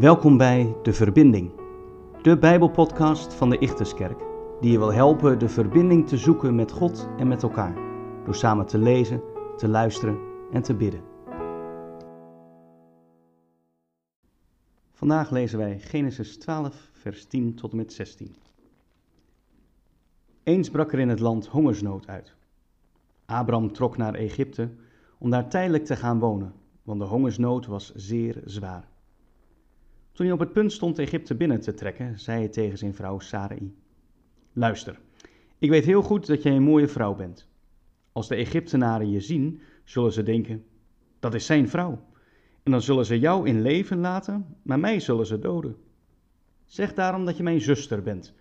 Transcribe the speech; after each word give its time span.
Welkom 0.00 0.36
bij 0.36 0.76
De 0.82 0.92
Verbinding, 0.92 1.52
de 2.22 2.38
Bijbelpodcast 2.38 3.34
van 3.34 3.50
de 3.50 3.58
Ichterskerk, 3.58 4.18
die 4.60 4.72
je 4.72 4.78
wil 4.78 4.92
helpen 4.92 5.38
de 5.38 5.48
verbinding 5.48 6.08
te 6.08 6.16
zoeken 6.16 6.54
met 6.54 6.72
God 6.72 7.08
en 7.18 7.28
met 7.28 7.42
elkaar, 7.42 7.74
door 8.24 8.34
samen 8.34 8.66
te 8.66 8.78
lezen, 8.78 9.22
te 9.56 9.68
luisteren 9.68 10.18
en 10.52 10.62
te 10.62 10.74
bidden. 10.74 11.02
Vandaag 14.92 15.30
lezen 15.30 15.58
wij 15.58 15.78
Genesis 15.78 16.38
12, 16.38 16.90
vers 16.92 17.24
10 17.24 17.54
tot 17.54 17.70
en 17.70 17.76
met 17.76 17.92
16. 17.92 18.36
Eens 20.42 20.70
brak 20.70 20.92
er 20.92 20.98
in 20.98 21.08
het 21.08 21.20
land 21.20 21.46
hongersnood 21.46 22.06
uit. 22.06 22.34
Abram 23.30 23.72
trok 23.72 23.96
naar 23.96 24.14
Egypte 24.14 24.70
om 25.18 25.30
daar 25.30 25.48
tijdelijk 25.48 25.84
te 25.84 25.96
gaan 25.96 26.18
wonen, 26.18 26.52
want 26.82 27.00
de 27.00 27.06
hongersnood 27.06 27.66
was 27.66 27.94
zeer 27.94 28.42
zwaar. 28.44 28.88
Toen 30.12 30.26
hij 30.26 30.34
op 30.34 30.40
het 30.40 30.52
punt 30.52 30.72
stond 30.72 30.98
Egypte 30.98 31.34
binnen 31.34 31.60
te 31.60 31.74
trekken, 31.74 32.18
zei 32.18 32.38
hij 32.38 32.48
tegen 32.48 32.78
zijn 32.78 32.94
vrouw 32.94 33.18
Sarai: 33.18 33.74
Luister, 34.52 35.00
ik 35.58 35.70
weet 35.70 35.84
heel 35.84 36.02
goed 36.02 36.26
dat 36.26 36.42
jij 36.42 36.56
een 36.56 36.62
mooie 36.62 36.88
vrouw 36.88 37.14
bent. 37.14 37.48
Als 38.12 38.28
de 38.28 38.34
Egyptenaren 38.34 39.10
je 39.10 39.20
zien, 39.20 39.60
zullen 39.84 40.12
ze 40.12 40.22
denken: 40.22 40.64
dat 41.20 41.34
is 41.34 41.46
zijn 41.46 41.68
vrouw. 41.68 41.98
En 42.62 42.70
dan 42.70 42.82
zullen 42.82 43.06
ze 43.06 43.18
jou 43.18 43.48
in 43.48 43.62
leven 43.62 43.98
laten, 43.98 44.56
maar 44.62 44.80
mij 44.80 45.00
zullen 45.00 45.26
ze 45.26 45.38
doden. 45.38 45.76
Zeg 46.64 46.94
daarom 46.94 47.24
dat 47.24 47.36
je 47.36 47.42
mijn 47.42 47.60
zuster 47.60 48.02
bent. 48.02 48.34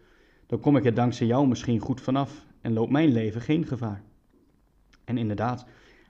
Dan 0.46 0.60
kom 0.60 0.78
ik 0.78 0.86
er 0.86 0.94
dankzij 0.94 1.28
jou 1.28 1.48
misschien 1.48 1.80
goed 1.80 2.02
vanaf 2.02 2.46
en 2.62 2.74
loopt 2.74 2.92
mijn 2.92 3.12
leven 3.12 3.42
geen 3.42 3.66
gevaar. 3.66 4.04
En 5.10 5.18
inderdaad, 5.18 5.66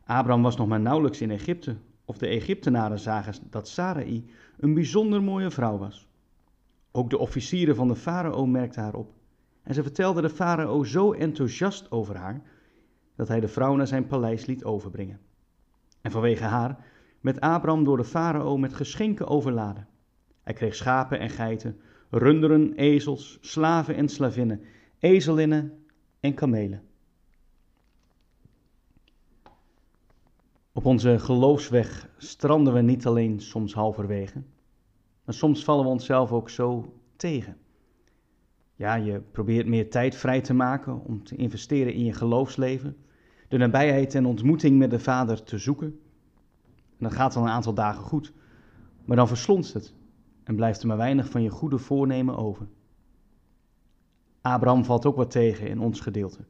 Abraham 0.05 0.41
was 0.41 0.57
nog 0.57 0.67
maar 0.67 0.79
nauwelijks 0.79 1.21
in 1.21 1.31
Egypte, 1.31 1.75
of 2.05 2.17
de 2.17 2.27
Egyptenaren 2.27 2.99
zagen 2.99 3.33
dat 3.49 3.67
Sarai 3.67 4.29
een 4.57 4.73
bijzonder 4.73 5.23
mooie 5.23 5.51
vrouw 5.51 5.77
was. 5.77 6.07
Ook 6.91 7.09
de 7.09 7.17
officieren 7.17 7.75
van 7.75 7.87
de 7.87 7.95
farao 7.95 8.45
merkten 8.45 8.81
haar 8.81 8.93
op. 8.93 9.13
En 9.63 9.73
ze 9.73 9.83
vertelden 9.83 10.23
de 10.23 10.29
farao 10.29 10.83
zo 10.83 11.13
enthousiast 11.13 11.91
over 11.91 12.15
haar, 12.15 12.41
dat 13.15 13.27
hij 13.27 13.39
de 13.39 13.47
vrouw 13.47 13.75
naar 13.75 13.87
zijn 13.87 14.07
paleis 14.07 14.45
liet 14.45 14.63
overbrengen. 14.63 15.19
En 16.01 16.11
vanwege 16.11 16.43
haar 16.43 16.85
werd 17.21 17.39
Abraham 17.39 17.83
door 17.83 17.97
de 17.97 18.03
farao 18.03 18.57
met 18.57 18.73
geschenken 18.73 19.27
overladen. 19.27 19.87
Hij 20.43 20.53
kreeg 20.53 20.75
schapen 20.75 21.19
en 21.19 21.29
geiten, 21.29 21.79
runderen, 22.09 22.73
ezels, 22.73 23.37
slaven 23.41 23.95
en 23.95 24.09
slavinnen, 24.09 24.61
ezelinnen 24.97 25.83
en 26.19 26.33
kamelen. 26.33 26.88
Op 30.79 30.85
onze 30.85 31.19
geloofsweg 31.19 32.09
stranden 32.17 32.73
we 32.73 32.81
niet 32.81 33.05
alleen 33.05 33.39
soms 33.39 33.73
halverwege, 33.73 34.43
maar 35.23 35.33
soms 35.33 35.63
vallen 35.63 35.83
we 35.83 35.91
onszelf 35.91 36.31
ook 36.31 36.49
zo 36.49 36.93
tegen. 37.15 37.57
Ja, 38.75 38.95
je 38.95 39.21
probeert 39.31 39.67
meer 39.67 39.89
tijd 39.89 40.15
vrij 40.15 40.41
te 40.41 40.53
maken 40.53 41.03
om 41.05 41.23
te 41.23 41.35
investeren 41.35 41.93
in 41.93 42.05
je 42.05 42.13
geloofsleven, 42.13 42.97
de 43.47 43.57
nabijheid 43.57 44.15
en 44.15 44.25
ontmoeting 44.25 44.77
met 44.77 44.89
de 44.89 44.99
Vader 44.99 45.43
te 45.43 45.57
zoeken. 45.57 45.99
En 46.89 46.97
dat 46.97 47.13
gaat 47.13 47.33
dan 47.33 47.43
een 47.43 47.49
aantal 47.49 47.73
dagen 47.73 48.03
goed, 48.03 48.33
maar 49.05 49.17
dan 49.17 49.27
verslonst 49.27 49.73
het 49.73 49.93
en 50.43 50.55
blijft 50.55 50.81
er 50.81 50.87
maar 50.87 50.97
weinig 50.97 51.29
van 51.29 51.41
je 51.41 51.49
goede 51.49 51.77
voornemen 51.77 52.37
over. 52.37 52.67
Abraham 54.41 54.85
valt 54.85 55.05
ook 55.05 55.15
wat 55.15 55.31
tegen 55.31 55.67
in 55.67 55.79
ons 55.79 55.99
gedeelte. 55.99 56.45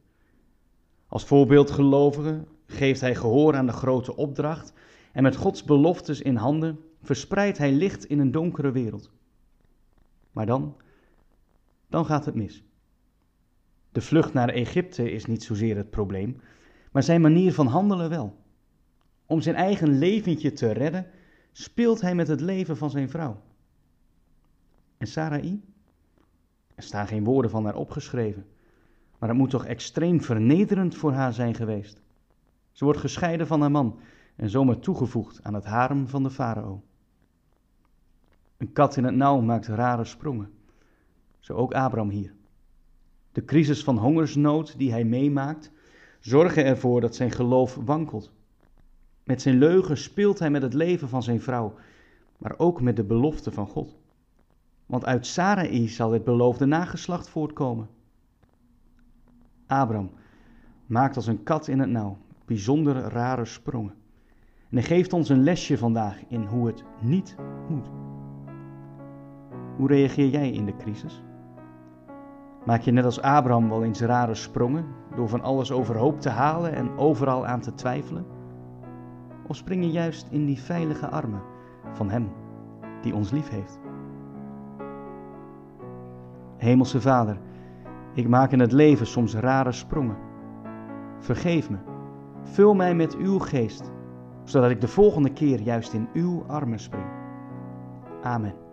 Als 1.06 1.24
voorbeeld 1.24 1.70
gelovige 1.70 2.44
geeft 2.70 3.00
hij 3.00 3.14
gehoor 3.14 3.56
aan 3.56 3.66
de 3.66 3.72
grote 3.72 4.16
opdracht 4.16 4.72
en 5.12 5.22
met 5.22 5.36
Gods 5.36 5.64
beloftes 5.64 6.20
in 6.20 6.36
handen 6.36 6.78
verspreidt 7.02 7.58
hij 7.58 7.72
licht 7.72 8.04
in 8.04 8.18
een 8.18 8.30
donkere 8.30 8.70
wereld. 8.70 9.10
Maar 10.32 10.46
dan, 10.46 10.76
dan 11.88 12.04
gaat 12.04 12.24
het 12.24 12.34
mis. 12.34 12.64
De 13.92 14.00
vlucht 14.00 14.32
naar 14.32 14.48
Egypte 14.48 15.10
is 15.10 15.24
niet 15.24 15.42
zozeer 15.42 15.76
het 15.76 15.90
probleem, 15.90 16.40
maar 16.92 17.02
zijn 17.02 17.20
manier 17.20 17.52
van 17.52 17.66
handelen 17.66 18.10
wel. 18.10 18.36
Om 19.26 19.40
zijn 19.40 19.56
eigen 19.56 19.98
leventje 19.98 20.52
te 20.52 20.70
redden, 20.70 21.06
speelt 21.52 22.00
hij 22.00 22.14
met 22.14 22.28
het 22.28 22.40
leven 22.40 22.76
van 22.76 22.90
zijn 22.90 23.08
vrouw. 23.08 23.42
En 24.98 25.06
Sarai? 25.06 25.62
Er 26.74 26.82
staan 26.82 27.06
geen 27.06 27.24
woorden 27.24 27.50
van 27.50 27.64
haar 27.64 27.74
opgeschreven, 27.74 28.46
maar 29.18 29.28
het 29.28 29.38
moet 29.38 29.50
toch 29.50 29.66
extreem 29.66 30.22
vernederend 30.22 30.94
voor 30.94 31.12
haar 31.12 31.32
zijn 31.32 31.54
geweest. 31.54 32.02
Ze 32.72 32.84
wordt 32.84 33.00
gescheiden 33.00 33.46
van 33.46 33.60
haar 33.60 33.70
man 33.70 33.98
en 34.36 34.50
zomaar 34.50 34.78
toegevoegd 34.78 35.42
aan 35.42 35.54
het 35.54 35.64
harem 35.64 36.08
van 36.08 36.22
de 36.22 36.30
farao. 36.30 36.82
Een 38.56 38.72
kat 38.72 38.96
in 38.96 39.04
het 39.04 39.14
nauw 39.14 39.40
maakt 39.40 39.66
rare 39.66 40.04
sprongen. 40.04 40.50
Zo 41.38 41.54
ook 41.54 41.72
Abraham 41.72 42.10
hier. 42.10 42.34
De 43.32 43.44
crisis 43.44 43.84
van 43.84 43.98
hongersnood 43.98 44.78
die 44.78 44.90
hij 44.90 45.04
meemaakt, 45.04 45.72
zorgen 46.20 46.64
ervoor 46.64 47.00
dat 47.00 47.14
zijn 47.14 47.30
geloof 47.30 47.74
wankelt. 47.84 48.32
Met 49.24 49.42
zijn 49.42 49.58
leugen 49.58 49.96
speelt 49.96 50.38
hij 50.38 50.50
met 50.50 50.62
het 50.62 50.74
leven 50.74 51.08
van 51.08 51.22
zijn 51.22 51.40
vrouw, 51.40 51.74
maar 52.38 52.54
ook 52.56 52.80
met 52.80 52.96
de 52.96 53.04
belofte 53.04 53.52
van 53.52 53.66
God. 53.66 53.98
Want 54.86 55.04
uit 55.04 55.26
Sarai 55.26 55.88
zal 55.88 56.12
het 56.12 56.24
beloofde 56.24 56.66
nageslacht 56.66 57.28
voortkomen. 57.28 57.88
Abraham 59.66 60.10
maakt 60.86 61.16
als 61.16 61.26
een 61.26 61.42
kat 61.42 61.68
in 61.68 61.78
het 61.78 61.90
nauw 61.90 62.18
bijzonder 62.50 62.96
rare 62.96 63.44
sprongen. 63.44 63.94
En 64.70 64.76
hij 64.76 64.82
geeft 64.82 65.12
ons 65.12 65.28
een 65.28 65.42
lesje 65.42 65.78
vandaag 65.78 66.24
in 66.28 66.44
hoe 66.44 66.66
het 66.66 66.84
niet 67.00 67.36
moet. 67.68 67.90
Hoe 69.76 69.88
reageer 69.88 70.28
jij 70.28 70.50
in 70.50 70.64
de 70.64 70.76
crisis? 70.76 71.22
Maak 72.64 72.80
je 72.80 72.90
net 72.90 73.04
als 73.04 73.22
Abraham 73.22 73.68
wel 73.68 73.84
eens 73.84 74.00
rare 74.00 74.34
sprongen 74.34 74.84
door 75.14 75.28
van 75.28 75.42
alles 75.42 75.72
overhoop 75.72 76.20
te 76.20 76.28
halen 76.28 76.74
en 76.74 76.96
overal 76.96 77.46
aan 77.46 77.60
te 77.60 77.74
twijfelen? 77.74 78.26
Of 79.46 79.56
spring 79.56 79.84
je 79.84 79.90
juist 79.90 80.26
in 80.30 80.46
die 80.46 80.60
veilige 80.60 81.08
armen 81.08 81.42
van 81.92 82.10
Hem 82.10 82.32
die 83.02 83.14
ons 83.14 83.30
lief 83.30 83.48
heeft? 83.48 83.80
Hemelse 86.56 87.00
Vader, 87.00 87.38
ik 88.14 88.28
maak 88.28 88.52
in 88.52 88.60
het 88.60 88.72
leven 88.72 89.06
soms 89.06 89.34
rare 89.34 89.72
sprongen. 89.72 90.16
Vergeef 91.18 91.70
me 91.70 91.89
Vul 92.42 92.74
mij 92.74 92.94
met 92.94 93.16
uw 93.16 93.38
geest, 93.38 93.90
zodat 94.44 94.70
ik 94.70 94.80
de 94.80 94.88
volgende 94.88 95.32
keer 95.32 95.60
juist 95.60 95.92
in 95.92 96.08
uw 96.12 96.44
armen 96.46 96.78
spring. 96.78 97.06
Amen. 98.22 98.69